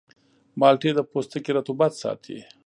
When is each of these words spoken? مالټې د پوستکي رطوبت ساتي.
مالټې 0.59 0.91
د 0.95 0.99
پوستکي 1.11 1.51
رطوبت 1.57 1.91
ساتي. 2.01 2.37